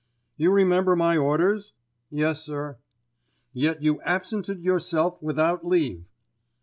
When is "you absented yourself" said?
3.83-5.21